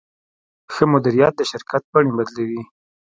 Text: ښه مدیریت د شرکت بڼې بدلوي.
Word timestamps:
ښه 0.73 0.83
مدیریت 0.91 1.33
د 1.37 1.41
شرکت 1.51 1.83
بڼې 1.91 2.11
بدلوي. 2.17 2.61